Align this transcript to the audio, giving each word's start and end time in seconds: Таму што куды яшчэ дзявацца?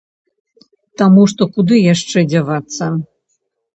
Таму 1.01 1.27
што 1.33 1.47
куды 1.57 1.75
яшчэ 1.93 2.19
дзявацца? 2.33 2.83